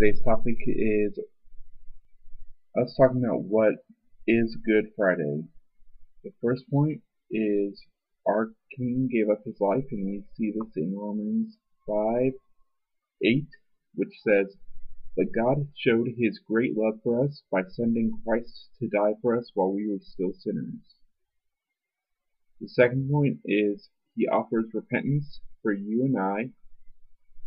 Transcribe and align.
today's 0.00 0.22
topic 0.24 0.56
is 0.66 1.18
us 2.80 2.94
talking 2.96 3.22
about 3.22 3.42
what 3.42 3.74
is 4.26 4.56
Good 4.64 4.86
Friday. 4.96 5.42
The 6.24 6.30
first 6.42 6.64
point 6.70 7.02
is 7.30 7.82
our 8.26 8.52
King 8.76 9.10
gave 9.12 9.28
up 9.28 9.42
his 9.44 9.56
life, 9.60 9.84
and 9.90 10.06
we 10.06 10.24
see 10.36 10.52
this 10.52 10.72
in 10.76 10.96
Romans 10.96 11.56
5 11.86 12.32
8, 13.22 13.46
which 13.94 14.08
says, 14.26 14.56
But 15.16 15.34
God 15.34 15.68
showed 15.76 16.08
his 16.16 16.40
great 16.46 16.76
love 16.76 17.00
for 17.04 17.22
us 17.22 17.42
by 17.52 17.62
sending 17.68 18.12
Christ 18.26 18.68
to 18.78 18.88
die 18.88 19.14
for 19.20 19.36
us 19.36 19.50
while 19.54 19.72
we 19.72 19.86
were 19.90 20.00
still 20.00 20.32
sinners. 20.38 20.96
The 22.60 22.68
second 22.68 23.10
point 23.10 23.40
is 23.44 23.90
he 24.16 24.26
offers 24.26 24.66
repentance 24.72 25.40
for 25.62 25.72
you 25.72 26.04
and 26.04 26.18
I. 26.18 26.50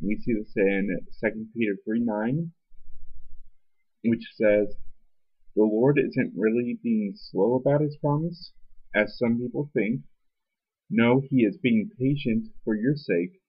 We 0.06 0.18
see 0.18 0.34
this 0.34 0.52
in 0.58 1.00
2 1.24 1.48
Peter 1.56 1.78
3 1.86 2.02
9, 2.02 2.52
which 4.04 4.34
says, 4.36 4.76
The 5.56 5.64
Lord 5.64 5.98
isn't 5.98 6.34
really 6.36 6.78
being 6.84 7.14
slow 7.16 7.56
about 7.56 7.80
his 7.80 7.96
promise, 7.96 8.52
as 8.94 9.18
some 9.18 9.40
people 9.40 9.70
think. 9.74 10.02
No, 10.90 11.22
he 11.22 11.46
is 11.46 11.56
being 11.58 11.90
patient 11.98 12.50
for 12.66 12.76
your 12.76 12.98
sake. 12.98 13.40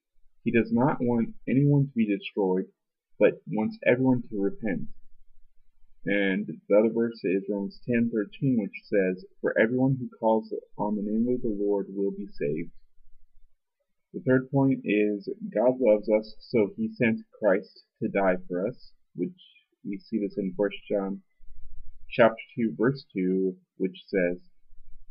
He 0.44 0.52
does 0.52 0.70
not 0.72 0.98
want 1.00 1.34
anyone 1.48 1.86
to 1.86 1.92
be 1.92 2.06
destroyed, 2.06 2.66
but 3.18 3.42
wants 3.48 3.76
everyone 3.84 4.22
to 4.28 4.40
repent. 4.40 4.90
And 6.06 6.46
the 6.46 6.76
other 6.76 6.92
verse 6.92 7.18
is 7.24 7.48
Romans 7.48 7.80
10:13, 7.84 8.58
which 8.58 8.84
says, 8.84 9.24
"For 9.40 9.58
everyone 9.58 9.96
who 9.96 10.08
calls 10.08 10.54
on 10.78 10.94
the 10.94 11.02
name 11.02 11.26
of 11.34 11.42
the 11.42 11.48
Lord 11.48 11.92
will 11.92 12.12
be 12.12 12.28
saved." 12.28 12.70
Third 14.26 14.50
point 14.50 14.80
is 14.84 15.28
God 15.54 15.80
loves 15.80 16.08
us, 16.08 16.34
so 16.40 16.70
He 16.76 16.88
sent 16.94 17.20
Christ 17.38 17.84
to 18.02 18.08
die 18.08 18.36
for 18.48 18.66
us, 18.66 18.92
which 19.14 19.36
we 19.84 19.98
see 19.98 20.18
this 20.18 20.38
in 20.38 20.54
1 20.56 20.70
John 20.90 21.22
chapter 22.08 22.42
2, 22.56 22.74
verse 22.78 23.04
2, 23.12 23.54
which 23.76 24.04
says, 24.06 24.38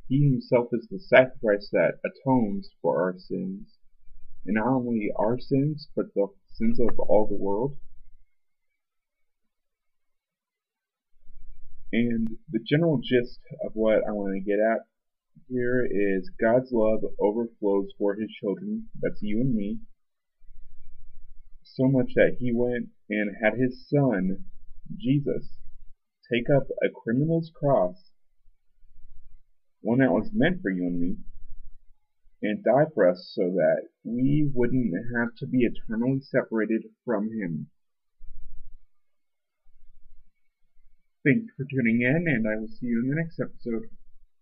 He 0.08 0.24
Himself 0.24 0.70
is 0.72 0.88
the 0.90 1.00
sacrifice 1.00 1.70
that 1.72 2.00
atones 2.04 2.72
for 2.82 3.04
our 3.04 3.16
sins, 3.20 3.78
and 4.46 4.56
not 4.56 4.68
only 4.68 5.12
our 5.16 5.38
sins, 5.38 5.90
but 5.96 6.14
the 6.16 6.28
sins 6.54 6.80
of 6.80 6.98
all 6.98 7.28
the 7.28 7.36
world. 7.36 7.78
And 11.92 12.38
the 12.50 12.60
general 12.66 12.98
gist 12.98 13.42
of 13.64 13.74
what 13.76 14.02
I 14.08 14.12
want 14.12 14.34
to 14.34 14.40
get 14.40 14.60
at 14.60 14.88
here 15.48 15.86
is 15.86 16.32
God's 16.42 16.72
love 16.72 17.02
overflows 17.20 17.90
for 17.98 18.16
his 18.16 18.30
children, 18.42 18.88
that's 19.02 19.22
you 19.22 19.42
and 19.42 19.54
me, 19.54 19.80
so 21.64 21.88
much 21.88 22.14
that 22.16 22.38
he 22.40 22.52
went 22.54 22.90
and 23.10 23.36
had 23.42 23.54
his 23.58 23.88
son, 23.90 24.46
Jesus, 24.98 25.58
take 26.32 26.50
up 26.50 26.68
a 26.84 26.90
criminal's 27.04 27.52
cross, 27.54 28.12
one 29.82 30.00
that 30.00 30.12
was 30.12 30.30
meant 30.34 30.62
for 30.62 30.70
you 30.72 30.86
and 30.88 31.00
me, 31.00 31.18
and 32.42 32.64
die 32.64 32.86
for 32.94 33.10
us 33.10 33.32
so 33.34 33.44
that 33.44 33.88
we 34.04 34.50
wouldn't 34.54 34.94
have 35.16 35.30
to 35.38 35.48
be 35.48 35.60
eternally 35.60 36.20
separated 36.20 36.84
from 37.06 37.30
him. 37.30 37.68
Thank 41.26 41.44
you 41.44 41.50
for 41.56 41.66
tuning 41.70 42.02
in, 42.02 42.26
and 42.28 42.46
I 42.48 42.60
will 42.60 42.68
see 42.68 42.88
you 42.88 43.02
in 43.02 43.10
the 43.10 43.16
next 43.16 43.40
episode. 43.40 43.90